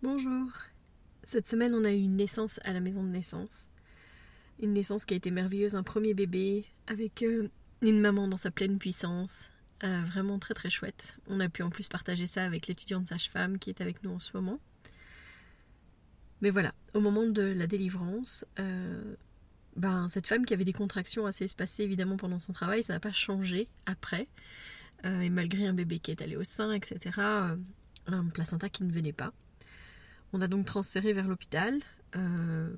[0.00, 0.46] Bonjour.
[1.24, 3.66] Cette semaine, on a eu une naissance à la maison de naissance.
[4.60, 7.48] Une naissance qui a été merveilleuse, un premier bébé avec euh,
[7.82, 9.50] une maman dans sa pleine puissance.
[9.82, 11.18] Euh, vraiment très très chouette.
[11.26, 14.20] On a pu en plus partager ça avec l'étudiante sage-femme qui est avec nous en
[14.20, 14.60] ce moment.
[16.42, 19.16] Mais voilà, au moment de la délivrance, euh,
[19.74, 23.00] ben, cette femme qui avait des contractions assez espacées évidemment pendant son travail, ça n'a
[23.00, 24.28] pas changé après.
[25.02, 27.20] et malgré un bébé qui est allé au sein, etc.,
[28.06, 29.32] un placenta qui ne venait pas.
[30.32, 31.80] On a donc transféré vers l'hôpital
[32.16, 32.74] euh,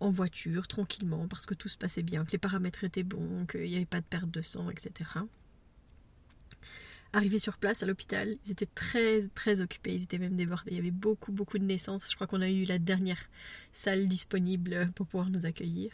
[0.00, 3.62] en voiture, tranquillement, parce que tout se passait bien, que les paramètres étaient bons, qu'il
[3.62, 5.10] n'y avait pas de perte de sang, etc.
[7.12, 10.70] Arrivé sur place à l'hôpital, ils étaient très très occupés, ils étaient même débordés.
[10.70, 12.08] Il y avait beaucoup beaucoup de naissances.
[12.08, 13.28] Je crois qu'on a eu la dernière
[13.72, 15.90] salle disponible pour pouvoir nous accueillir.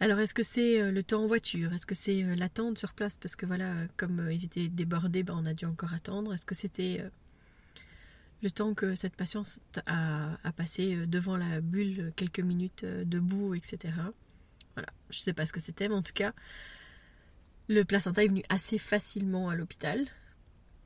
[0.00, 1.72] Alors est-ce que c'est euh, le temps en voiture?
[1.72, 3.16] Est-ce que c'est euh, l'attente sur place?
[3.16, 6.34] Parce que voilà, comme ils étaient débordés, ben, on a dû encore attendre.
[6.34, 7.04] Est-ce que c'était
[8.42, 13.54] le temps que cette patiente a, passé euh, devant la bulle quelques minutes euh, debout,
[13.54, 13.94] etc.
[14.74, 16.32] Voilà, je sais pas ce que c'était, mais en tout cas,
[17.68, 20.06] le placenta est venu assez facilement à l'hôpital.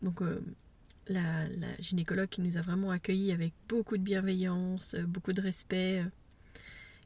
[0.01, 0.41] Donc euh,
[1.09, 1.47] la,
[1.79, 6.05] gynécologue qui nous a vraiment accueillis avec beaucoup de bienveillance, beaucoup de respect,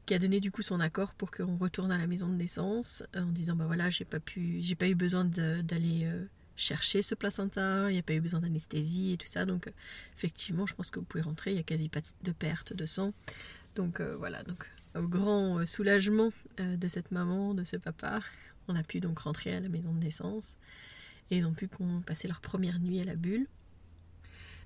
[0.05, 3.03] qui a donné du coup son accord pour qu'on retourne à la maison de naissance
[3.13, 6.09] en disant bah voilà j'ai pas pu j'ai pas eu besoin d'aller
[6.57, 9.45] chercher ce placenta, il n'y a pas eu besoin d'anesthésie et tout ça.
[9.45, 9.71] Donc, euh,
[10.17, 12.85] effectivement, je pense que vous pouvez rentrer, il n'y a quasi pas de perte de
[12.85, 13.13] sang.
[13.75, 18.19] Donc, euh, voilà, donc, au grand euh, soulagement de cette maman, de ce papa,
[18.67, 20.57] on a pu donc rentrer à la maison de naissance
[21.29, 21.69] et ils ont pu
[22.05, 23.45] passer leur première nuit à la bulle.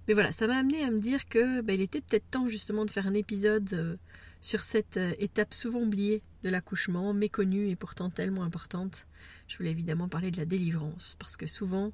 [0.07, 2.85] Mais voilà, ça m'a amené à me dire que bah, il était peut-être temps justement
[2.85, 3.99] de faire un épisode
[4.41, 9.07] sur cette étape souvent oubliée de l'accouchement, méconnue et pourtant tellement importante.
[9.47, 11.91] Je voulais évidemment parler de la délivrance, parce que souvent,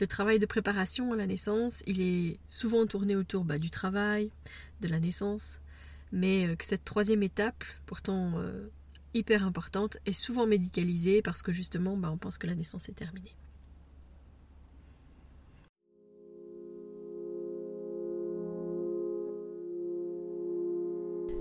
[0.00, 4.30] le travail de préparation à la naissance, il est souvent tourné autour bah, du travail,
[4.80, 5.60] de la naissance,
[6.12, 8.68] mais euh, que cette troisième étape, pourtant euh,
[9.14, 12.94] hyper importante, est souvent médicalisée parce que justement, bah, on pense que la naissance est
[12.94, 13.34] terminée.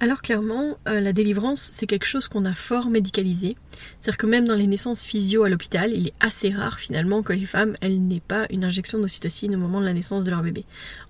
[0.00, 3.56] Alors clairement, euh, la délivrance, c'est quelque chose qu'on a fort médicalisé.
[4.00, 7.32] C'est-à-dire que même dans les naissances physio à l'hôpital, il est assez rare finalement que
[7.32, 10.42] les femmes, elles n'aient pas une injection d'ocytocine au moment de la naissance de leur
[10.42, 10.64] bébé.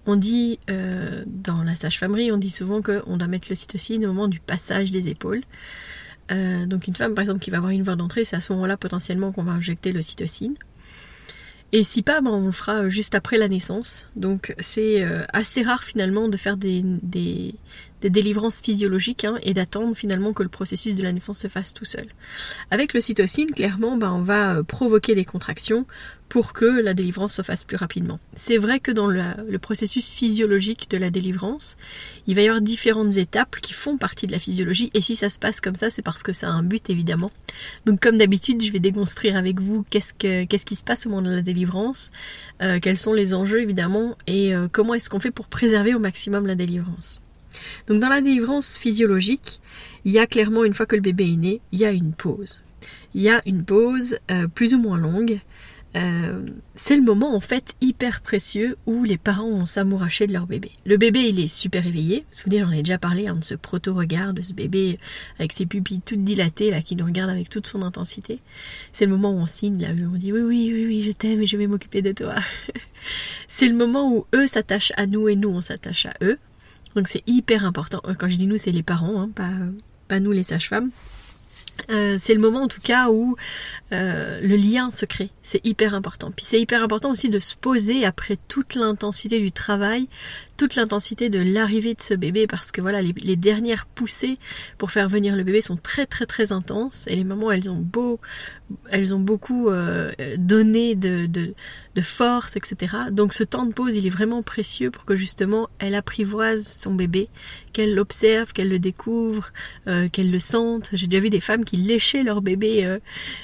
[0.07, 4.27] On dit, euh, dans la sage-famerie, on dit souvent qu'on doit mettre l'ocytocine au moment
[4.29, 5.43] du passage des épaules.
[6.31, 8.53] Euh, donc une femme par exemple qui va avoir une voie d'entrée, c'est à ce
[8.55, 10.55] moment-là potentiellement qu'on va injecter l'ocytocine.
[11.73, 14.11] Et si pas, ben, on le fera juste après la naissance.
[14.17, 16.83] Donc c'est assez rare finalement de faire des
[18.03, 21.85] délivrances physiologiques hein, et d'attendre finalement que le processus de la naissance se fasse tout
[21.85, 22.07] seul.
[22.71, 25.87] Avec le cytocine, clairement, ben, on va euh, provoquer des contractions
[26.29, 28.19] pour que la délivrance se fasse plus rapidement.
[28.35, 31.77] C'est vrai que dans le, processus physiologique de la délivrance,
[32.27, 35.31] il va y avoir différentes étapes qui font partie de la physiologie et si ça
[35.31, 37.31] se passe comme ça, c'est parce que ça a un but évidemment.
[37.87, 41.11] Donc comme d'habitude, je vais déconstruire avec vous qu'est-ce, que, qu'est-ce qui se passe au
[41.11, 42.11] moment de la délivrance,
[42.63, 45.99] euh, quels sont les enjeux évidemment et euh, comment est-ce qu'on fait pour préserver au
[45.99, 47.21] maximum la délivrance.
[47.87, 49.61] Donc dans la délivrance physiologique,
[50.05, 52.13] il y a clairement, une fois que le bébé est né, il y a une
[52.13, 52.61] pause.
[53.15, 55.41] Il y a une pause euh, plus ou moins longue.
[55.97, 60.47] Euh, c'est le moment en fait hyper précieux où les parents vont s'amouracher de leur
[60.47, 60.71] bébé.
[60.85, 63.55] Le bébé il est super éveillé, vous souvenez j'en ai déjà parlé hein, de ce
[63.55, 64.99] proto-regard, de ce bébé
[65.39, 68.39] avec ses pupilles toutes dilatées là qui nous regarde avec toute son intensité.
[68.93, 71.13] C'est le moment où on signe là, où on dit oui oui oui oui je
[71.13, 72.35] t'aime et je vais m'occuper de toi.
[73.49, 76.39] c'est le moment où eux s'attachent à nous et nous on s'attache à eux.
[76.95, 78.01] Donc c'est hyper important.
[78.07, 79.51] Euh, quand je dis nous, c'est les parents, hein, pas,
[80.09, 80.91] pas nous les sages-femmes.
[81.91, 83.37] euh, c'est le moment en tout cas où
[83.93, 85.31] euh, le lien se crée.
[85.43, 86.31] C'est hyper important.
[86.35, 90.09] Puis c'est hyper important aussi de se poser après toute l'intensité du travail,
[90.57, 94.37] toute l'intensité de l'arrivée de ce bébé, parce que voilà, les, dernières poussées
[94.77, 97.07] pour faire venir le bébé sont très très très intenses.
[97.07, 98.21] Et les mamans, elles ont beau,
[98.91, 101.55] elles ont beaucoup euh, donné de, de,
[102.01, 102.95] force, etc.
[103.11, 106.95] Donc ce temps de pause, il est vraiment précieux pour que justement elle apprivoise son
[106.95, 107.27] bébé,
[107.73, 109.51] qu'elle l'observe, qu'elle le découvre,
[109.89, 110.91] euh, qu'elle le sente.
[110.93, 112.99] J'ai déjà vu des femmes qui léchaient leur bébé euh,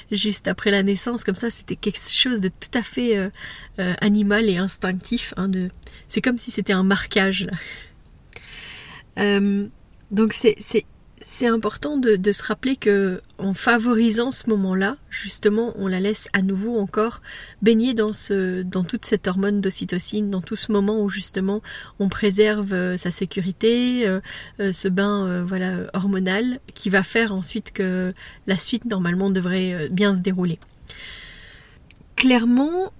[0.09, 3.29] juste après la naissance, comme ça, c'était quelque chose de tout à fait
[3.77, 5.33] animal et instinctif.
[5.35, 5.69] Hein, de...
[6.07, 7.49] C'est comme si c'était un marquage.
[9.17, 9.67] Euh,
[10.11, 10.57] donc c'est
[11.27, 16.29] c'est important de, de, se rappeler que en favorisant ce moment-là, justement, on la laisse
[16.33, 17.23] à nouveau encore
[17.63, 21.63] baigner dans ce, dans toute cette hormone d'ocytocine, dans tout ce moment où justement
[21.97, 24.21] on préserve euh, sa sécurité, euh,
[24.59, 28.13] euh, ce bain voilà hormonal qui va faire ensuite que
[28.45, 30.59] la suite normalement devrait bien se dérouler.
[32.15, 32.93] Clairement,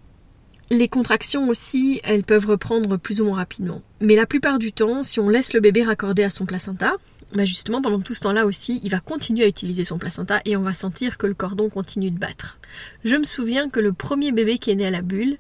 [0.72, 3.84] les contractions aussi, elles peuvent reprendre plus ou moins rapidement.
[4.02, 6.96] Mais la plupart du temps, si on laisse le bébé raccordé à son placenta,
[7.34, 10.56] bah justement pendant tout ce temps-là aussi, il va continuer à utiliser son placenta et
[10.56, 12.60] on va sentir que le cordon continue de battre.
[13.04, 15.38] Je me souviens que le premier bébé qui est né à la bulle,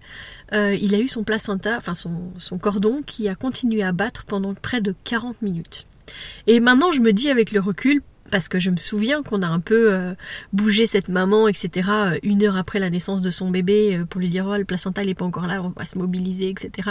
[0.53, 4.25] euh, il a eu son placenta, enfin son, son cordon qui a continué à battre
[4.25, 5.85] pendant près de 40 minutes.
[6.47, 9.47] Et maintenant je me dis avec le recul, parce que je me souviens qu'on a
[9.47, 10.15] un peu euh,
[10.51, 14.29] bougé cette maman, etc., euh, une heure après la naissance de son bébé, pour lui
[14.29, 16.89] dire, oh, le placenta, n'est pas encore là, on va se mobiliser, etc.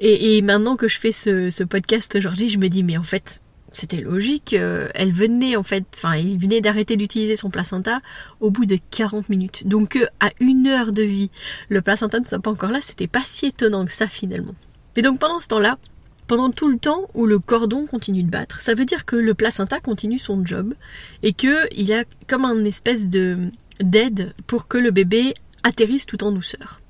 [0.00, 3.02] Et, et maintenant que je fais ce, ce podcast aujourd'hui, je me dis, mais en
[3.02, 3.41] fait,
[3.72, 4.54] c'était logique.
[4.54, 8.00] Euh, elle venait en fait, enfin, il venait d'arrêter d'utiliser son placenta
[8.40, 9.66] au bout de 40 minutes.
[9.66, 11.30] Donc euh, à une heure de vie,
[11.68, 14.54] le placenta ne soit pas encore là, c'était pas si étonnant que ça finalement.
[14.96, 15.78] Mais donc pendant ce temps-là,
[16.26, 19.34] pendant tout le temps où le cordon continue de battre, ça veut dire que le
[19.34, 20.74] placenta continue son job
[21.22, 25.34] et que il a comme un espèce de d'aide pour que le bébé
[25.64, 26.80] atterrisse tout en douceur.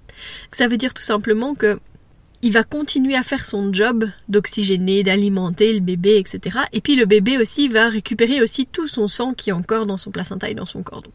[0.53, 1.81] Ça veut dire tout simplement que
[2.45, 6.59] il va continuer à faire son job d'oxygéner, d'alimenter le bébé, etc.
[6.73, 9.97] Et puis le bébé aussi va récupérer aussi tout son sang qui est encore dans
[9.97, 11.11] son placenta et dans son cordon.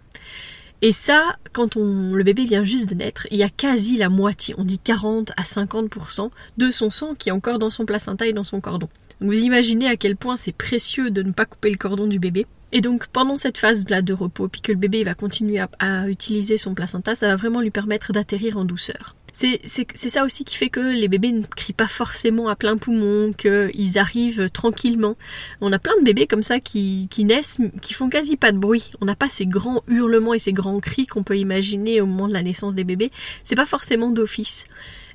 [0.82, 4.08] Et ça, quand on, le bébé vient juste de naître, il y a quasi la
[4.08, 8.26] moitié, on dit 40 à 50% de son sang qui est encore dans son placenta
[8.26, 8.88] et dans son cordon.
[9.20, 12.20] Donc vous imaginez à quel point c'est précieux de ne pas couper le cordon du
[12.20, 12.46] bébé.
[12.72, 16.58] Et donc pendant cette phase-là de repos, puis que le bébé va continuer à utiliser
[16.58, 20.70] son placenta, ça va vraiment lui permettre d'atterrir en douceur c'est ça aussi qui fait
[20.70, 25.16] que les bébés ne crient pas forcément à plein poumon, qu'ils arrivent tranquillement.
[25.62, 28.58] On a plein de bébés comme ça qui, qui naissent, qui font quasi pas de
[28.58, 28.92] bruit.
[29.00, 32.28] On n'a pas ces grands hurlements et ces grands cris qu'on peut imaginer au moment
[32.28, 33.12] de la naissance des bébés.
[33.44, 34.66] C'est pas forcément d'office.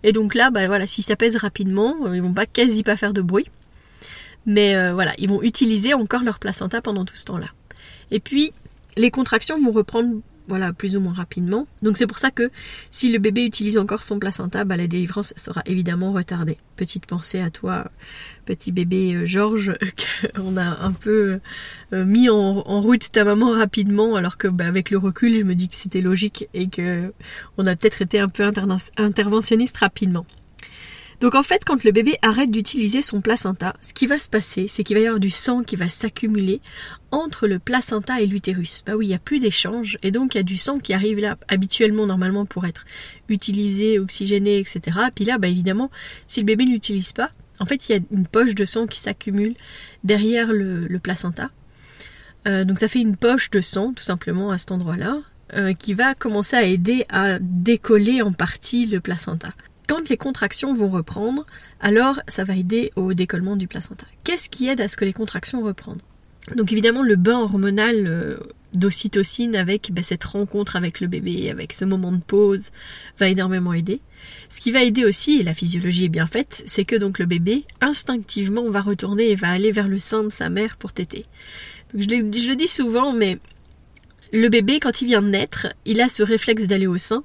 [0.04, 2.96] Et donc là, bah voilà, si ça pèse rapidement, euh, ils vont pas quasi pas
[2.96, 3.46] faire de bruit.
[4.46, 7.48] Mais euh, voilà, ils vont utiliser encore leur placenta pendant tout ce temps-là.
[8.12, 8.52] Et puis,
[8.96, 11.66] les contractions vont reprendre voilà, plus ou moins rapidement.
[11.82, 12.50] Donc c'est pour ça que
[12.90, 16.58] si le bébé utilise encore son placenta, bah, la délivrance sera évidemment retardée.
[16.76, 17.90] Petite pensée à toi,
[18.44, 19.76] petit bébé euh, Georges,
[20.36, 21.40] qu'on a un peu
[21.92, 25.54] euh, mis en, route ta maman rapidement, alors que bah, avec le recul, je me
[25.54, 27.12] dis que c'était logique et que
[27.56, 28.50] on a peut-être été un peu
[28.96, 30.26] interventionniste rapidement.
[31.22, 34.66] Donc en fait, quand le bébé arrête d'utiliser son placenta, ce qui va se passer,
[34.68, 36.60] c'est qu'il va y avoir du sang qui va s'accumuler
[37.12, 38.82] entre le placenta et l'utérus.
[38.84, 40.92] Bah oui, il n'y a plus d'échange, et donc il y a du sang qui
[40.92, 42.84] arrive là habituellement, normalement, pour être
[43.28, 44.98] utilisé, oxygéné, etc.
[45.14, 45.92] Puis là, bah évidemment,
[46.26, 47.30] si le bébé n'utilise pas,
[47.60, 49.54] en fait, il y a une poche de sang qui s'accumule
[50.02, 51.50] derrière le, placenta.
[52.48, 55.20] Euh, donc ça fait une poche de sang, tout simplement, à cet endroit-là,
[55.54, 59.52] euh, qui va commencer à aider à décoller en partie le placenta.
[59.88, 61.46] Quand les contractions vont reprendre,
[61.80, 64.06] alors ça va aider au décollement du placenta.
[64.24, 66.00] Qu'est-ce qui aide à ce que les contractions reprennent
[66.56, 68.36] Donc évidemment le bain hormonal euh,
[68.74, 72.70] d'ocytocine avec ben, cette rencontre avec le bébé, avec ce moment de pause,
[73.18, 74.00] va énormément aider.
[74.48, 77.26] Ce qui va aider aussi, et la physiologie est bien faite, c'est que donc le
[77.26, 81.26] bébé instinctivement va retourner et va aller vers le sein de sa mère pour téter.
[81.94, 83.38] je, je le dis souvent, mais
[84.32, 87.24] le bébé, quand il vient de naître, il a ce réflexe d'aller au sein,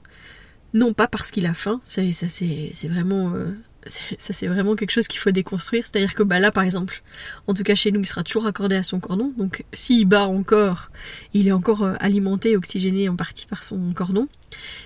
[0.73, 3.53] non pas parce qu'il a faim, ça, ça c'est vraiment euh,
[3.89, 5.85] ça c'est vraiment quelque chose qu'il faut déconstruire.
[5.85, 7.01] C'est-à-dire que bah là par exemple,
[7.47, 9.33] en tout cas chez nous, il sera toujours accordé à son cordon.
[9.37, 10.91] Donc s'il bat encore,
[11.33, 14.27] il est encore euh, alimenté, oxygéné en partie par son cordon.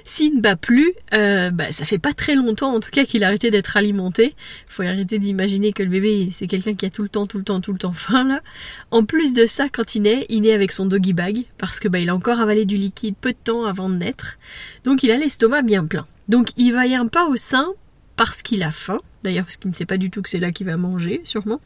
[0.06, 3.24] S'il ne bat plus, euh, bah, ça fait pas très longtemps en tout cas qu'il
[3.24, 4.36] a arrêté d'être alimenté.
[4.68, 7.44] Faut arrêter d'imaginer que le bébé c'est quelqu'un qui a tout le temps, tout le
[7.44, 8.42] temps, tout le temps faim là.
[8.90, 11.88] En plus de ça, quand il naît, il naît avec son doggy bag parce que
[11.88, 14.38] bah il a encore avalé du liquide peu de temps avant de naître.
[14.84, 16.08] Donc il a l'estomac bien plein.
[16.28, 17.74] Donc il va y un pas au sein
[18.22, 20.52] parce qu'il a faim, d'ailleurs parce qu'il ne sait pas du tout que c'est là
[20.52, 21.60] qu'il va manger, sûrement.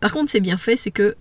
[0.00, 1.16] Par contre, c'est bien fait, c'est que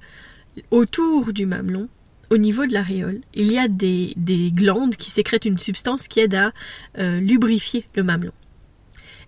[0.72, 1.90] autour du mamelon,
[2.30, 4.16] au niveau de l'aréole, il y a des,
[4.56, 6.54] glandes qui sécrètent une substance qui aide à
[7.00, 8.32] euh, lubrifier le mamelon.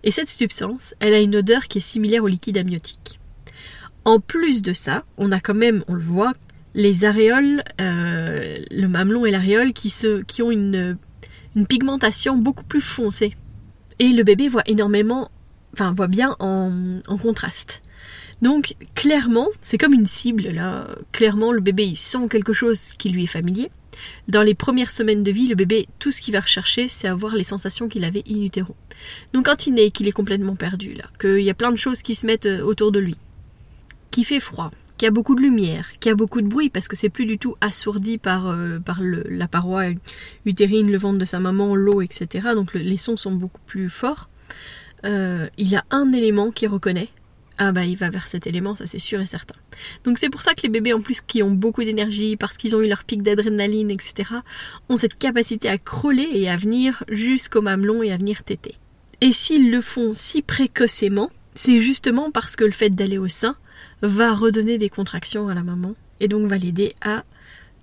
[0.02, 3.20] Et cette substance, elle a une odeur qui est similaire au liquide amniotique.
[4.06, 6.32] En plus de ça, on a quand même, on le voit,
[6.72, 9.92] les aréoles, euh, le mamelon et l'aréole qui,
[10.26, 10.96] qui ont une,
[11.68, 13.36] pigmentation beaucoup plus foncée.
[13.98, 15.30] Et le bébé voit énormément,
[15.74, 17.82] enfin voit bien en, contraste.
[18.42, 20.88] Donc clairement, c'est comme une cible là.
[21.12, 23.70] Clairement, le bébé il sent quelque chose qui lui est familier.
[24.28, 27.36] Dans les premières semaines de vie, le bébé, tout ce qu'il va rechercher, c'est avoir
[27.36, 28.74] les sensations qu'il avait in utero.
[29.32, 32.02] Donc quand il naît, qu'il est complètement perdu là, qu'il y a plein de choses
[32.02, 33.16] qui se mettent euh, autour de lui,
[34.10, 36.70] qui fait froid, qu'il y a beaucoup de lumière, qu'il y a beaucoup de bruit
[36.70, 39.86] parce que c'est plus du tout assourdi par, euh, par la paroi
[40.44, 42.48] utérine, le ventre de sa maman, l'eau, etc.
[42.54, 44.28] Donc les sons sont beaucoup plus forts.
[45.04, 47.08] Euh, il y a un élément qui reconnaît,
[47.58, 49.54] ah bah il va vers cet élément, ça c'est sûr et certain.
[50.04, 52.74] Donc c'est pour ça que les bébés en plus qui ont beaucoup d'énergie, parce qu'ils
[52.74, 54.30] ont eu leur pic d'adrénaline, etc.,
[54.88, 58.76] ont cette capacité à crawler et à venir jusqu'au mamelon et à venir téter.
[59.20, 63.56] Et s'ils le font si précocement, c'est justement parce que le fait d'aller au sein
[64.02, 67.24] va redonner des contractions à la maman et donc va l'aider à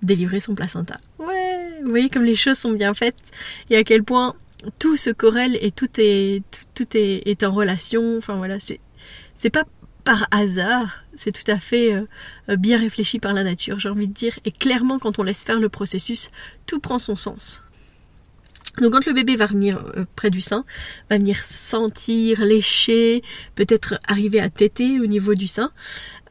[0.01, 0.99] délivrer son placenta.
[1.19, 3.31] Ouais, vous voyez comme les choses sont bien faites
[3.69, 4.35] et à quel point
[4.79, 6.43] tout se corrèle et tout est
[6.75, 8.17] tout, est, est en relation.
[8.17, 8.79] Enfin voilà, c'est
[9.37, 9.65] c'est pas
[10.03, 14.13] par hasard, c'est tout à fait euh, bien réfléchi par la nature, j'ai envie de
[14.13, 14.39] dire.
[14.45, 16.31] Et clairement, quand on laisse faire le processus,
[16.65, 17.63] tout prend son sens.
[18.79, 20.65] Donc quand le bébé va venir euh, près du sein,
[21.09, 23.21] va venir sentir, lécher,
[23.55, 25.71] peut-être arriver à téter au niveau du sein,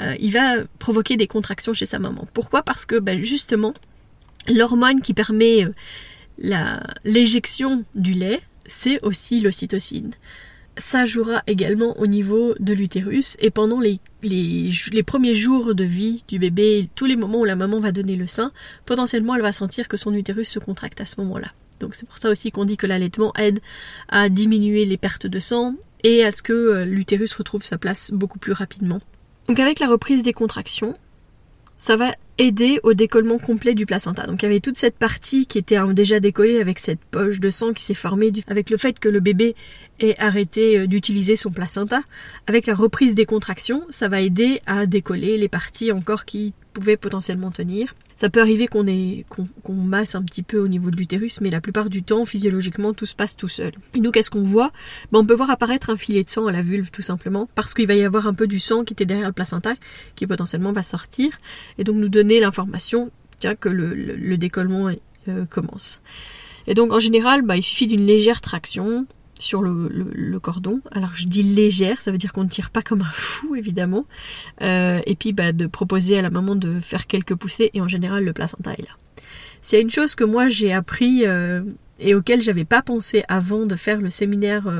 [0.01, 2.27] euh, il va provoquer des contractions chez sa maman.
[2.33, 2.63] Pourquoi?
[2.63, 3.75] Parce que ben, justement,
[4.49, 5.67] l'hormone qui permet
[6.41, 10.13] l'éjection du lait, c'est aussi l'ocytocine
[10.81, 14.01] ça jouera également au niveau de l'utérus et pendant les,
[15.07, 18.27] premiers jours de vie du bébé, tous les moments où la maman va donner le
[18.27, 18.53] sein,
[18.87, 21.53] potentiellement elle va sentir que son utérus se contracte à ce moment-là.
[21.79, 23.61] Donc c'est pour ça aussi qu'on dit que l'allaitement aide
[24.09, 28.11] à diminuer les pertes de sang et à ce que euh, l'utérus retrouve sa place
[28.13, 29.01] beaucoup plus rapidement.
[29.49, 30.97] Donc avec la reprise des contractions,
[31.81, 34.27] ça va aider au décollement complet du placenta.
[34.27, 37.41] Donc il y avait toute cette partie qui était hein, déjà décollée avec cette poche
[37.41, 39.57] de sang qui s'est formée avec le fait que le bébé
[39.99, 42.03] ait arrêté euh, d'utiliser son placenta.
[42.47, 46.99] Avec la reprise des contractions, ça va aider à décoller les parties encore qui pouvaient
[46.99, 47.95] potentiellement tenir.
[48.21, 51.89] Ça peut arriver qu'on masse un petit peu au niveau de l'utérus, mais la plupart
[51.89, 53.73] du temps, physiologiquement, tout se passe tout seul.
[53.95, 54.73] Et nous, qu'est-ce qu'on voit?
[55.11, 57.73] Ben, On peut voir apparaître un filet de sang à la vulve, tout simplement, parce
[57.73, 59.73] qu'il va y avoir un peu du sang qui était derrière le placenta,
[60.17, 61.41] qui potentiellement va sortir,
[61.79, 63.11] et donc nous donner l'information
[63.59, 64.91] que le, décollement
[65.29, 66.03] euh, commence.
[66.67, 69.07] Et donc en général, bah, il suffit d'une légère traction,
[69.41, 70.81] sur le, cordon.
[70.93, 74.07] Alors je dis légère, ça veut dire qu'on ne tire pas comme un fou évidemment.
[74.63, 77.89] Euh, et puis bah, de proposer à la maman de faire quelques poussées et en
[77.89, 78.97] général le placenta est là.
[79.63, 81.63] S'il y a une chose que moi j'ai appris euh,
[81.99, 84.71] et auquel j'avais pas pensé avant de faire le séminaire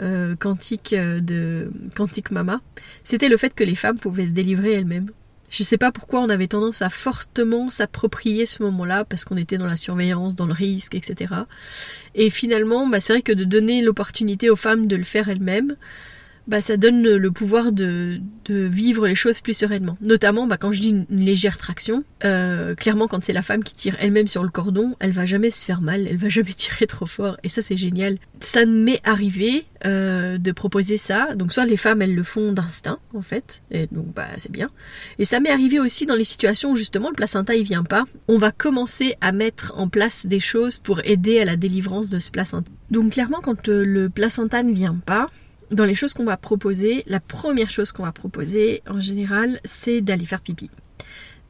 [0.00, 2.60] euh, quantique de Quantique Mama,
[3.04, 5.10] c'était le fait que les femmes pouvaient se délivrer elles-mêmes.
[5.50, 9.58] Je sais pas pourquoi on avait tendance à fortement s'approprier ce moment-là parce qu'on était
[9.58, 11.34] dans la surveillance, dans le risque, etc.
[12.14, 15.76] Et finalement, bah, c'est vrai que de donner l'opportunité aux femmes de le faire elles-mêmes,
[16.46, 19.96] bah, ça donne le, pouvoir de, de, vivre les choses plus sereinement.
[20.00, 23.74] Notamment, bah, quand je dis une, légère traction, euh, clairement, quand c'est la femme qui
[23.74, 26.86] tire elle-même sur le cordon, elle va jamais se faire mal, elle va jamais tirer
[26.86, 28.18] trop fort, et ça c'est génial.
[28.40, 32.98] Ça m'est arrivé euh, de proposer ça, donc soit les femmes elles le font d'instinct
[33.14, 34.70] en fait, et donc bah c'est bien.
[35.18, 38.04] Et ça m'est arrivé aussi dans les situations où justement le placenta il vient pas,
[38.28, 42.18] on va commencer à mettre en place des choses pour aider à la délivrance de
[42.18, 42.70] ce placenta.
[42.90, 45.26] Donc clairement, quand euh, le placenta ne vient pas,
[45.70, 50.00] dans les choses qu'on va proposer, la première chose qu'on va proposer en général, c'est
[50.00, 50.70] d'aller faire pipi.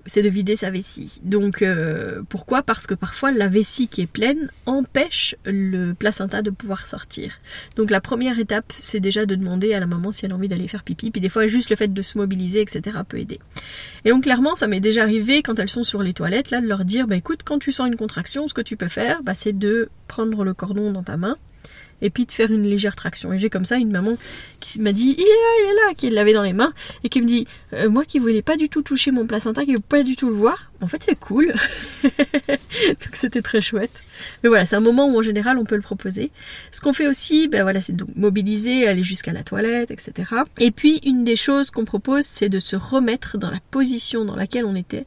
[0.08, 1.20] C'est de vider sa vessie.
[1.25, 2.62] Donc euh, pourquoi?
[2.62, 7.40] Parce que parfois la vessie qui est pleine empêche le placenta de pouvoir sortir.
[7.75, 10.46] Donc la première étape, c'est déjà de demander à la maman si elle a envie
[10.46, 11.11] d'aller faire pipi.
[11.11, 12.99] Puis des fois juste le fait de se mobiliser, etc.
[13.08, 13.40] peut aider.
[14.04, 16.68] Et donc clairement, ça m'est déjà arrivé quand elles sont sur les toilettes là de
[16.68, 19.35] leur dire, bah écoute, quand tu sens une contraction, ce que tu peux faire, bah,
[19.35, 21.37] c'est de prendre le cordon dans ta main
[22.02, 23.32] et puis de faire une légère traction.
[23.32, 24.16] Et j'ai comme ça une maman
[24.60, 26.72] qui m'a dit il est là, il est là, qui l'avait dans les mains
[27.04, 29.72] et qui me dit euh, moi qui voulais pas du tout toucher mon placenta, qui
[29.72, 31.54] voulais pas du tout le voir, en fait c'est cool.
[32.02, 34.02] donc c'était très chouette.
[34.42, 36.30] Mais voilà, c'est un moment où en général on peut le proposer.
[36.72, 40.30] Ce qu'on fait aussi, ben voilà, c'est donc mobiliser, aller jusqu'à la toilette, etc.
[40.58, 44.36] Et puis une des choses qu'on propose, c'est de se remettre dans la position dans
[44.36, 45.06] laquelle on était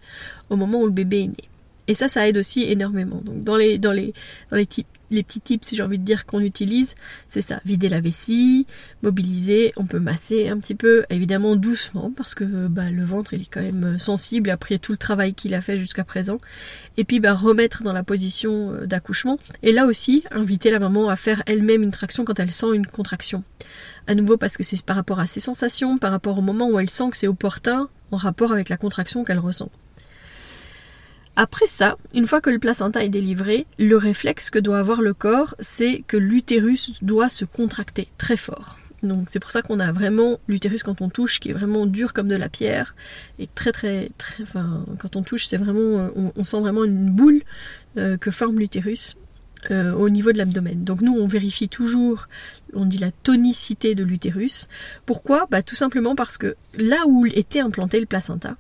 [0.50, 1.50] au moment où le bébé est né.
[1.88, 3.19] Et ça, ça aide aussi énormément.
[3.25, 4.13] Donc dans les, dans les,
[4.51, 4.67] dans les
[5.12, 6.96] les petits tips, si j'ai envie de dire, qu'on utilise,
[7.28, 8.68] c'est ça, vider la vessie,
[9.01, 13.42] mobiliser, on peut masser un petit peu, évidemment doucement, parce que bah, le ventre il
[13.42, 16.39] est quand même sensible après tout le travail qu'il a fait jusqu'à présent,
[16.98, 21.10] et puis bah, remettre dans la position euh, d'accouchement, et là aussi, inviter la maman
[21.10, 23.44] à faire elle-même une traction quand elle sent une contraction.
[24.08, 26.80] À nouveau parce que c'est par rapport à ses sensations, par rapport au moment où
[26.80, 29.70] elle sent que c'est opportun, en rapport avec la contraction qu'elle ressent.
[31.41, 35.13] Après ça, une fois que le placenta est délivré, le réflexe que doit avoir le
[35.13, 38.77] corps, c'est que l'utérus doit se contracter très fort.
[39.03, 42.12] Donc c'est pour ça qu'on a vraiment l'utérus quand on touche qui est vraiment dur
[42.12, 42.93] comme de la pierre
[43.39, 47.10] et très très très enfin quand on touche c'est vraiment euh, on, sent vraiment une
[47.10, 47.41] boule
[47.96, 49.15] euh, que forme l'utérus
[49.72, 50.84] euh, au niveau de l'abdomen.
[50.84, 52.27] Donc nous on vérifie toujours
[52.74, 54.67] on dit la tonicité de l'utérus.
[55.05, 55.48] Pourquoi?
[55.50, 58.58] Bah tout simplement parce que là où était implanté le placenta,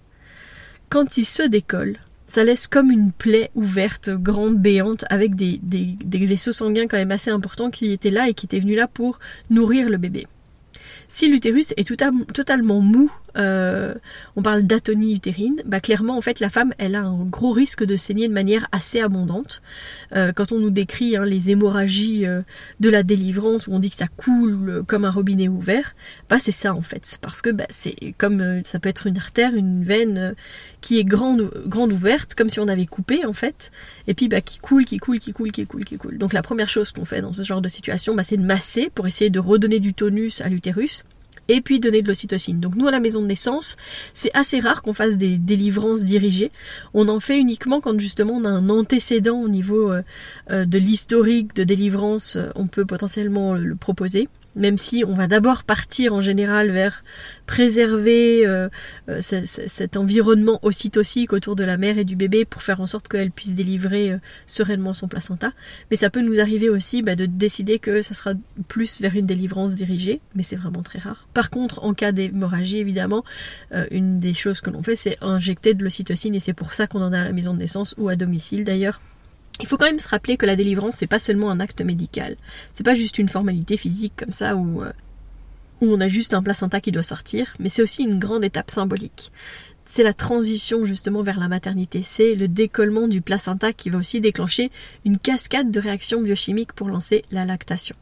[0.87, 1.97] quand il se décolle,
[2.29, 5.59] ça laisse comme une plaie ouverte, grande, béante, avec des,
[6.05, 9.19] vaisseaux sanguins quand même assez importants qui étaient là et qui étaient venus là pour
[9.49, 10.27] nourrir le bébé.
[11.07, 11.97] Si l'utérus est tout
[12.33, 13.93] totalement mou, euh,
[14.35, 17.83] on parle d'atonie utérine, bah clairement en fait la femme elle a un gros risque
[17.83, 19.61] de saigner de manière assez abondante.
[20.15, 22.41] Euh, quand on nous décrit hein, les hémorragies euh,
[22.79, 25.95] de la délivrance où on dit que ça coule comme un robinet ouvert,
[26.29, 29.55] bah c'est ça en fait, parce que bah, c'est comme ça peut être une artère,
[29.55, 30.35] une veine
[30.81, 33.71] qui est grande grande ouverte, comme si on avait coupé en fait,
[34.07, 36.17] et puis bah qui coule, qui coule, qui coule, qui coule, qui coule.
[36.17, 38.89] Donc la première chose qu'on fait dans ce genre de situation, bah, c'est de masser
[38.93, 41.03] pour essayer de redonner du tonus à l'utérus
[41.49, 42.59] et puis donner de l'ocytocine.
[42.59, 43.75] Donc nous à la maison de naissance,
[44.13, 46.51] c'est assez rare qu'on fasse des délivrances dirigées.
[46.93, 50.03] On en fait uniquement quand justement on a un antécédent au niveau euh,
[50.51, 54.29] euh, de l'historique de délivrance, euh, on peut potentiellement le proposer
[54.59, 57.03] même si on va d'abord partir en général vers
[57.47, 58.69] préserver euh,
[59.09, 63.07] euh, cet environnement ocytocique autour de la mère et du bébé pour faire en sorte
[63.07, 65.53] qu'elle puisse délivrer euh, sereinement son placenta.
[65.89, 68.33] Mais ça peut nous arriver aussi bah, de décider que ça sera
[68.67, 71.27] plus vers une délivrance dirigée, mais c'est vraiment très rare.
[71.33, 73.23] Par contre, en cas d'hémorragie, évidemment,
[73.91, 77.01] une des choses que l'on fait, c'est injecter de l'ocytocine et c'est pour ça qu'on
[77.01, 79.01] en a à la maison de naissance ou à domicile d'ailleurs
[79.59, 82.37] il faut quand même se rappeler que la délivrance, c'est pas seulement un acte médical.
[82.73, 84.91] C'est pas juste une formalité physique comme ça où, euh,
[85.81, 88.71] où on a juste un placenta qui doit sortir, mais c'est aussi une grande étape
[88.71, 89.31] symbolique.
[89.85, 92.03] C'est la transition justement vers la maternité.
[92.03, 94.71] C'est le décollement du placenta qui va aussi déclencher
[95.03, 97.95] une cascade de réactions biochimiques pour lancer la lactation.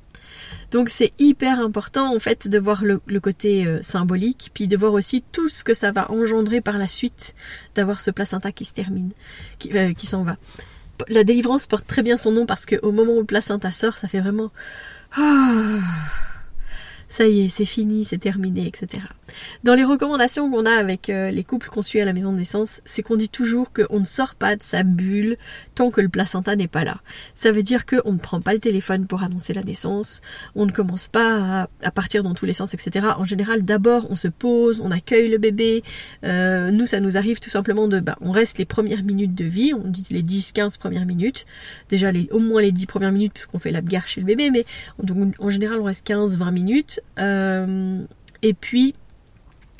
[0.72, 4.94] Donc c'est hyper important en fait de voir le, côté euh, symbolique, puis de voir
[4.94, 7.34] aussi tout ce que ça va engendrer par la suite
[7.74, 9.12] d'avoir ce placenta qui se termine,
[9.60, 10.38] qui, euh, qui s'en va
[11.08, 14.08] la délivrance porte très bien son nom parce qu'au moment où le placenta sort, ça
[14.08, 14.52] fait vraiment...
[15.16, 15.80] Ah,
[17.10, 19.04] ça y est, c'est fini, c'est terminé, etc.
[19.64, 22.38] Dans les recommandations qu'on a avec euh, les couples qu'on suit à la maison de
[22.38, 25.38] naissance, c'est qu'on dit toujours qu'on ne sort pas de sa bulle
[25.76, 27.00] tant que le placenta n'est pas là.
[27.36, 30.22] Ça veut dire qu'on ne prend pas le téléphone pour annoncer la naissance,
[30.56, 33.08] on ne commence pas à, partir dans tous les sens, etc.
[33.18, 35.84] En général, d'abord, on se pose, on accueille le bébé.
[36.24, 39.46] Euh, nous, ça nous arrive tout simplement de, bah, on reste les premières minutes de
[39.46, 41.46] vie, on dit les 10-15 premières minutes.
[41.90, 44.66] Déjà, au moins les 10 premières minutes puisqu'on fait la bière chez le bébé, mais
[45.02, 47.02] donc, en général, on reste 15-20 minutes.
[47.20, 48.04] Euh,
[48.42, 48.94] et puis,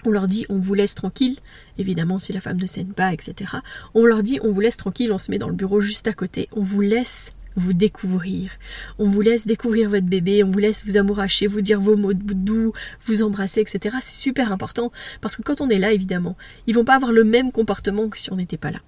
[0.06, 1.38] on leur dit on vous laisse tranquille,
[1.78, 3.52] évidemment si la femme ne saigne pas, etc.
[3.94, 6.14] On leur dit on vous laisse tranquille, on se met dans le bureau juste à
[6.14, 8.52] côté, on vous laisse vous découvrir.
[9.00, 12.14] On vous laisse découvrir votre bébé, on vous laisse vous amouracher, vous dire vos mots
[12.14, 12.72] doux,
[13.06, 13.98] vous embrasser, etc.
[14.00, 17.24] C'est super important parce que quand on est là, évidemment, ils vont pas avoir le
[17.24, 18.80] même comportement que si on n'était pas là.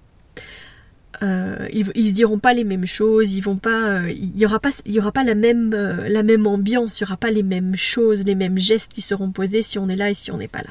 [1.22, 4.46] Euh, ils, ils, se diront pas les mêmes choses, ils vont pas, euh, il y
[4.46, 7.42] aura pas, aura pas la même, euh, la même ambiance, il y aura pas les
[7.42, 10.38] mêmes choses, les mêmes gestes qui seront posés si on est là et si on
[10.38, 10.70] n'est pas là.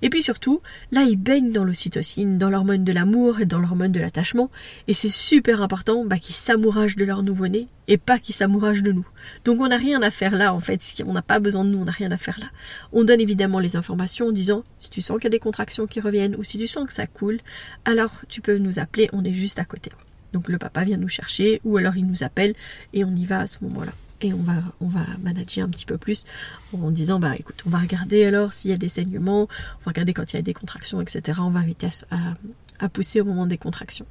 [0.00, 3.92] Et puis surtout, là ils baignent dans l'ocytocine, dans l'hormone de l'amour et dans l'hormone
[3.92, 4.50] de l'attachement,
[4.88, 8.92] et c'est super important bah, qu'ils s'amouragent de leur nouveau-né et pas qu'ils s'amouragent de
[8.92, 9.06] nous.
[9.44, 11.78] Donc on n'a rien à faire là en fait, on n'a pas besoin de nous,
[11.78, 12.46] on n'a rien à faire là.
[12.92, 15.86] On donne évidemment les informations en disant si tu sens qu'il y a des contractions
[15.86, 17.40] qui reviennent ou si tu sens que ça coule,
[17.84, 19.89] alors tu peux nous appeler, on est juste à côté.
[20.32, 22.54] Donc le papa vient nous chercher ou alors il nous appelle
[22.92, 23.92] et on y va à ce moment-là.
[24.22, 26.26] Et on va, manager un petit peu plus
[26.74, 29.90] en disant bah écoute, on va regarder alors s'il y a des saignements, on va
[29.92, 31.40] regarder quand il y a des contractions, etc.
[31.42, 34.06] On va inviter à, pousser au moment des contractions.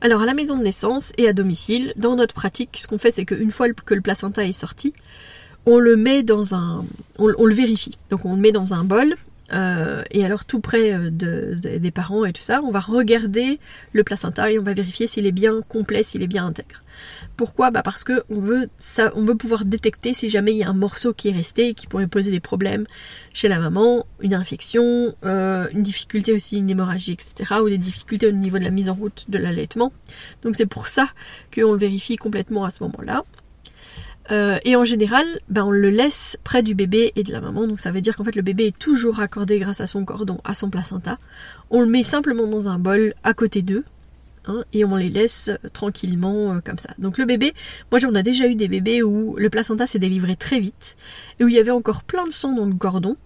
[0.00, 3.10] Alors à la maison de naissance et à domicile, dans notre pratique, ce qu'on fait
[3.10, 4.94] c'est qu'une fois que le placenta est sorti,
[5.66, 6.84] on le met dans un.
[7.18, 7.98] On, le vérifie.
[8.10, 9.16] Donc on le met dans un bol
[9.52, 13.58] euh, et alors tout près euh, des parents et tout ça, on va regarder
[13.92, 16.82] le placenta et on va vérifier s'il est bien complet, s'il est bien intègre.
[17.36, 17.70] Pourquoi?
[17.70, 18.68] Bah Parce que on veut,
[19.16, 21.86] veut pouvoir détecter si jamais il y a un morceau qui est resté et qui
[21.86, 22.86] pourrait poser des problèmes
[23.32, 27.60] chez la maman, une infection, euh, une difficulté aussi, une hémorragie, etc.
[27.62, 29.92] ou des difficultés au niveau de la mise en route de l'allaitement.
[30.42, 31.08] Donc c'est pour ça
[31.54, 33.22] qu'on le vérifie complètement à ce moment-là.
[34.30, 37.66] Euh, et en général, ben, on le laisse près du bébé et de la maman.
[37.66, 40.40] Donc ça veut dire qu'en fait le bébé est toujours raccordé grâce à son cordon
[40.44, 41.18] à son placenta.
[41.70, 43.84] On le met simplement dans un bol à côté d'eux.
[44.46, 46.90] Hein, et on les laisse euh, tranquillement euh, comme ça.
[46.98, 47.52] Donc le bébé,
[47.90, 50.96] moi j'en ai déjà eu des bébés où le placenta s'est délivré très vite
[51.38, 53.16] et où il y avait encore plein de sang dans le cordon.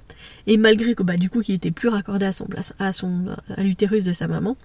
[0.48, 2.48] Et malgré que bah, du coup qu'il était plus raccordé à son,
[2.80, 4.56] à son à l'utérus de sa maman,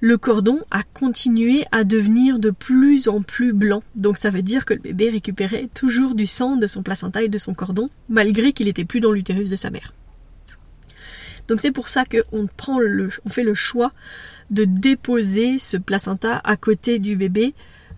[0.00, 3.82] le cordon a continué à devenir de plus en plus blanc.
[3.94, 7.28] Donc ça veut dire que le bébé récupérait toujours du sang de son placenta et
[7.28, 9.92] de son cordon, malgré qu'il n'était plus dans l'utérus de sa mère.
[11.48, 12.48] Donc c'est pour ça qu'on
[13.24, 13.92] on fait le choix
[14.50, 17.54] de déposer ce placenta à côté du bébé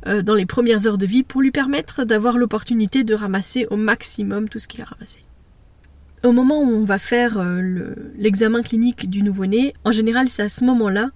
[0.07, 3.77] euh, dans les premières heures de vie pour lui permettre d'avoir l'opportunité de ramasser au
[3.77, 5.21] maximum tout ce qu'il a ramassé.
[6.25, 10.49] Au moment où on va faire euh, l'examen clinique du nouveau-né, en général c'est à
[10.49, 11.11] ce moment-là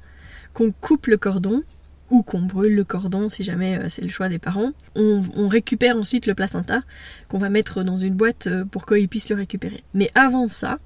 [0.57, 1.63] qu'on coupe le cordon
[2.11, 4.73] ou qu'on brûle le cordon si jamais euh, c'est le choix des parents.
[4.95, 6.81] On, récupère ensuite le placenta
[7.29, 9.85] qu'on va mettre dans une boîte euh, pour qu'ils puissent le récupérer.
[9.93, 10.79] Mais avant ça,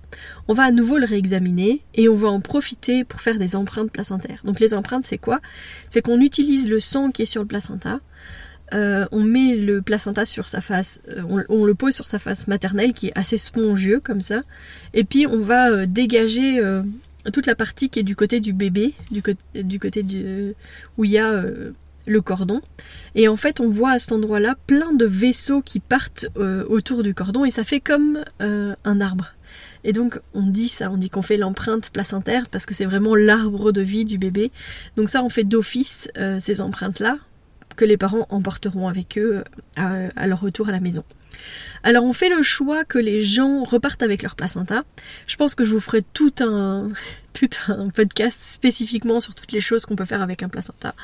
[0.48, 3.92] on va à nouveau le réexaminer et on va en profiter pour faire des empreintes
[3.92, 4.40] placentaires.
[4.42, 5.40] Donc les empreintes c'est quoi?
[5.88, 8.00] C'est qu'on utilise le sang qui est sur le placenta.
[8.74, 12.48] Euh, on met le placenta sur sa face, on, on, le pose sur sa face
[12.48, 14.42] maternelle qui est assez spongieux comme ça,
[14.94, 16.60] et puis on va dégager
[17.32, 20.04] toute la partie qui est du côté du bébé, du, côté, du côté
[20.96, 21.72] où il y a euh,
[22.06, 22.60] le cordon.
[23.14, 27.02] Et en fait, on voit à cet endroit-là plein de vaisseaux qui partent euh, autour
[27.02, 29.34] du cordon et ça fait comme euh, un arbre.
[29.82, 33.14] Et donc, on dit ça, on dit qu'on fait l'empreinte placentaire parce que c'est vraiment
[33.14, 34.52] l'arbre de vie du bébé.
[34.96, 37.16] Donc ça, on fait d'office ces empreintes-là
[37.80, 39.42] que les parents emporteront avec eux
[39.74, 41.02] à leur retour à la maison.
[41.82, 44.82] Alors on fait le choix que les gens repartent avec leur placenta.
[45.26, 46.90] Je pense que je vous ferai tout un,
[47.32, 50.94] tout un podcast spécifiquement sur toutes les choses qu'on peut faire avec un placenta.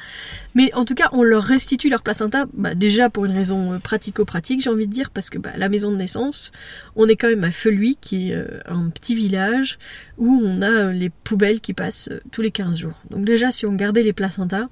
[0.55, 3.79] Mais en tout cas, on leur restitue leur placenta, bah, déjà pour une raison euh,
[3.79, 6.53] pratico-pratique, j'ai envie de dire, parce que bah, la maison de naissance,
[6.95, 9.79] on est quand même à Feluy, qui est euh, un petit village
[10.19, 12.95] où on a euh, les poubelles qui passent tous les 15 jours.
[13.11, 14.69] Donc déjà, si on gardait les placentas,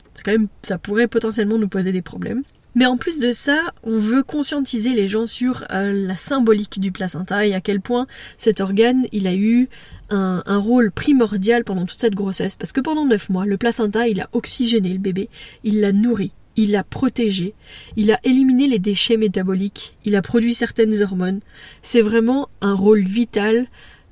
[0.63, 2.43] ça pourrait potentiellement nous poser des problèmes.
[2.77, 7.47] Mais en plus de ça, on veut conscientiser les gens sur la symbolique du placenta
[7.47, 9.69] et à quel point cet organe, il a eu
[10.11, 12.57] un, rôle primordial pendant toute cette grossesse.
[12.57, 15.29] Parce que pendant 9 mois, le placenta, il a oxygéné le bébé,
[15.63, 17.55] il l'a nourri, il l'a protégé,
[17.97, 21.41] il a éliminé les déchets métaboliques, il a produit certaines hormones.
[21.83, 23.67] C'est vraiment un rôle vital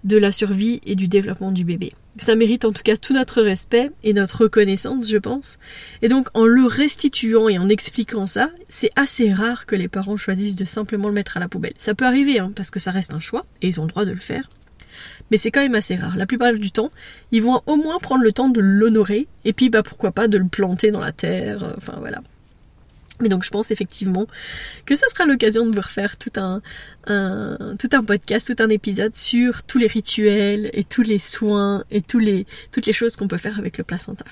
[0.04, 1.92] de la survie et du développement du bébé.
[2.18, 5.58] Ça mérite en tout cas tout notre respect et notre reconnaissance, je pense.
[6.02, 10.18] Et donc en le restituant et en expliquant ça, c'est assez rare que les parents
[10.18, 11.72] choisissent de simplement le mettre à la poubelle.
[11.78, 14.04] Ça peut arriver, hein, parce que ça reste un choix, et ils ont le droit
[14.04, 14.50] de le faire.
[15.32, 16.14] Mais c'est quand même assez rare.
[16.18, 16.90] La plupart du temps,
[17.30, 20.36] ils vont au moins prendre le temps de l'honorer, et puis bah pourquoi pas de
[20.36, 22.20] le planter dans la terre, euh, enfin voilà.
[23.18, 24.26] Mais donc je pense effectivement
[24.84, 26.60] que ça sera l'occasion de vous refaire tout un,
[27.06, 32.02] tout un podcast, tout un épisode sur tous les rituels et tous les soins et
[32.02, 34.26] tous les, toutes les choses qu'on peut faire avec le placenta.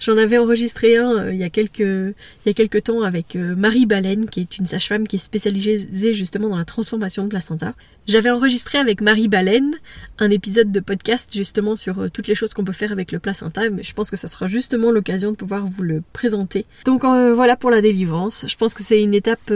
[0.00, 4.40] J'en avais enregistré un euh, il, y a quelques, temps avec euh, Marie Baleine, qui
[4.40, 7.74] est une sage-femme qui est spécialisée justement dans la transformation de placenta.
[8.08, 9.74] J'avais enregistré avec Marie Baleine
[10.18, 13.20] un épisode de podcast justement sur euh, toutes les choses qu'on peut faire avec le
[13.20, 16.66] placenta, mais je pense que ça sera justement l'occasion de pouvoir vous le présenter.
[16.84, 18.44] Donc voilà pour la délivrance.
[18.48, 19.52] Je pense que c'est une étape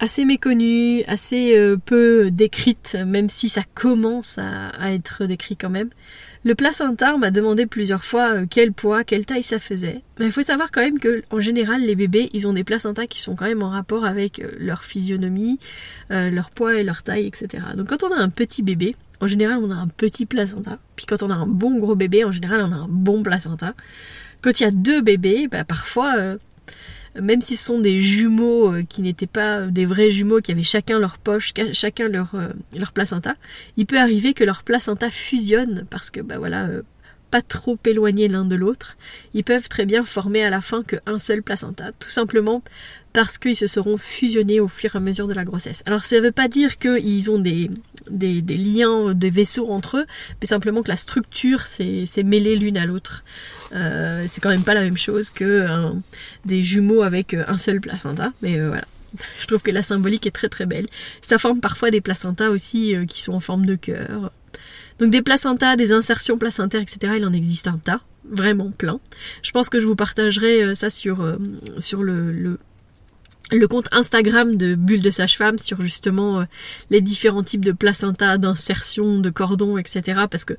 [0.00, 5.90] assez méconnue, assez peu décrite, même si ça commence à être décrit quand même.
[6.46, 10.02] Le placenta, m'a demandé plusieurs fois euh, quel poids, quelle taille ça faisait.
[10.20, 13.08] Mais il faut savoir quand même que, en général, les bébés, ils ont des placentas
[13.08, 15.58] qui sont quand même en rapport avec euh, leur physionomie,
[16.12, 17.64] euh, leur poids et leur taille, etc.
[17.76, 20.78] Donc quand on a un petit bébé, en général, on a un petit placenta.
[20.94, 23.74] Puis quand on a un bon gros bébé, en général, on a un bon placenta.
[24.40, 26.36] Quand il y a deux bébés, bah, parfois,
[27.20, 30.62] même si ce sont des jumeaux euh, qui n'étaient pas des vrais jumeaux, qui avaient
[30.62, 33.34] chacun leur poche, chacun leur, euh, leur placenta,
[33.76, 36.82] il peut arriver que leur placenta fusionne parce que bah voilà, euh,
[37.30, 38.96] pas trop éloignés l'un de l'autre,
[39.34, 42.62] ils peuvent très bien former à la fin qu'un seul placenta, tout simplement
[43.16, 45.82] parce qu'ils se seront fusionnés au fur et à mesure de la grossesse.
[45.86, 47.70] Alors ça ne veut pas dire qu'ils ont des,
[48.10, 50.06] liens, des vaisseaux entre eux,
[50.38, 53.24] mais simplement que la structure s'est mêlée l'une à l'autre.
[53.74, 55.66] Euh, c'est quand même pas la même chose que
[56.44, 58.84] des jumeaux avec un seul placenta, mais euh, voilà.
[59.40, 60.86] Je trouve que la symbolique est très très belle.
[61.22, 64.30] Ça forme parfois des placentas aussi euh, qui sont en forme de cœur.
[64.98, 67.14] Donc des placentas, des insertions placentaires, etc.
[67.16, 68.00] Il en existe un tas,
[68.30, 69.00] vraiment plein.
[69.42, 71.36] Je pense que je vous partagerai euh, ça sur, euh,
[71.78, 72.58] sur le,
[73.52, 76.46] le, compte Instagram de Bulle de Sage-Femme sur justement
[76.90, 80.22] les différents types de placentas, d'insertions, de cordons, etc.
[80.30, 80.54] Parce que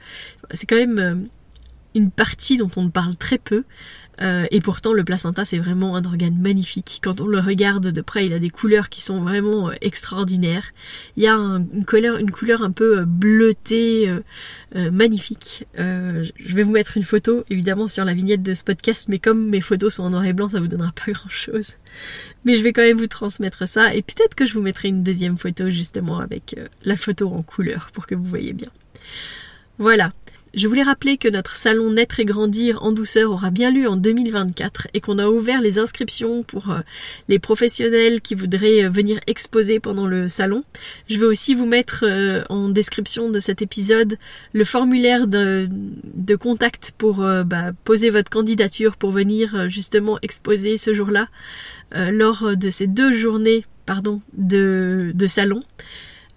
[0.52, 1.28] c'est quand même
[1.95, 3.63] une partie dont on parle très peu.
[4.21, 6.99] Euh, et pourtant, le placenta, c'est vraiment un organe magnifique.
[7.03, 10.71] Quand on le regarde de près, il a des couleurs qui sont vraiment euh, extraordinaires.
[11.15, 14.12] Il y a une, couleur, une couleur un peu euh, bleutée,
[14.91, 15.65] magnifique.
[15.75, 19.47] je vais vous mettre une photo, évidemment, sur la vignette de ce podcast, mais comme
[19.47, 21.75] mes photos sont en noir et blanc, ça vous donnera pas grand-chose.
[22.45, 25.03] Mais je vais quand même vous transmettre ça, et peut-être que je vous mettrai une
[25.03, 28.69] deuxième photo, justement, avec la photo en couleur, pour que vous voyez bien.
[29.77, 30.12] Voilà.
[30.54, 33.96] Je voulais rappeler que notre salon Naître et Grandir en douceur aura bien lieu en
[33.98, 36.80] 2024 et qu'on a ouvert les inscriptions pour euh,
[37.28, 40.64] les professionnels qui voudraient euh, venir exposer pendant le salon.
[41.10, 44.18] Je vais aussi vous mettre euh, en description de cet épisode
[44.54, 45.68] le formulaire de,
[46.40, 51.28] contact pour bah, poser votre candidature pour venir justement exposer ce jour-là
[51.92, 55.64] lors de ces deux journées pardon, de, de salon.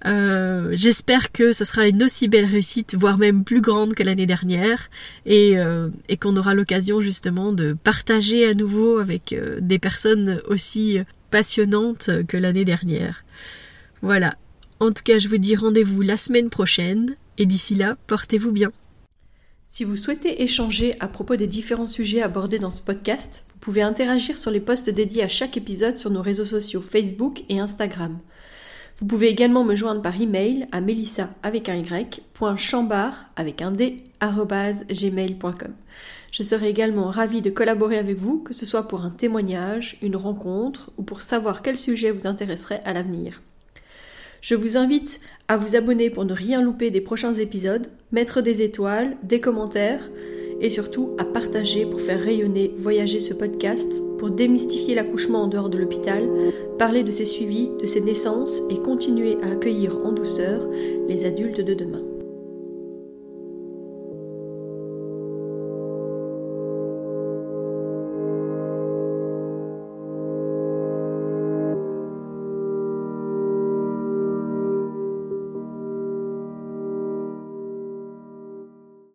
[0.07, 4.27] Euh, j'espère que ça sera une aussi belle réussite, voire même plus grande que l'année
[4.27, 4.91] dernière,
[5.27, 5.89] et, euh,
[6.21, 10.99] qu'on aura l'occasion justement de partager à nouveau avec euh, des personnes aussi
[11.31, 13.25] passionnantes que l'année dernière.
[14.03, 14.37] Voilà.
[14.81, 18.73] En tout cas, je vous dis rendez-vous la semaine prochaine, et d'ici là, portez-vous bien.
[19.67, 23.83] Si vous souhaitez échanger à propos des différents sujets abordés dans ce podcast, vous pouvez
[23.83, 28.19] interagir sur les posts dédiés à chaque épisode sur nos réseaux sociaux Facebook et Instagram.
[29.01, 31.85] Vous pouvez également me joindre par email à melissa avec un y,
[33.35, 35.73] avec un d, gmail.com.
[36.33, 40.17] Je serai également ravie de collaborer avec vous, que ce soit pour un témoignage, une
[40.17, 43.41] rencontre ou pour savoir quel sujet vous intéresserait à l'avenir.
[44.43, 48.61] Je vous invite à vous abonner pour ne rien louper des prochains épisodes, mettre des
[48.61, 50.11] étoiles, des commentaires,
[50.61, 55.71] et surtout à partager pour faire rayonner, voyager ce podcast, pour démystifier l'accouchement en dehors
[55.71, 56.29] de l'hôpital,
[56.79, 60.69] parler de ses suivis, de ses naissances et continuer à accueillir en douceur
[61.09, 62.10] les adultes de demain.